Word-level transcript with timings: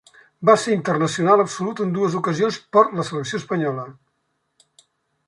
Va 0.49 0.53
ser 0.59 0.71
internacional 0.77 1.43
absolut 1.43 1.83
en 1.85 1.93
dues 1.97 2.15
ocasions 2.21 2.57
per 2.77 2.85
la 3.01 3.05
selecció 3.11 3.43
espanyola. 3.43 3.87